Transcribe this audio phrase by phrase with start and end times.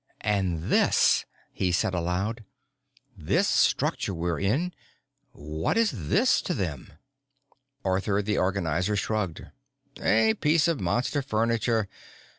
[0.21, 2.43] "And this," he said aloud.
[3.15, 4.73] "This structure we're in.
[5.31, 6.93] What is this to them?"
[7.85, 9.45] Arthur the Organizer shrugged.
[10.01, 11.87] "A piece of Monster furniture.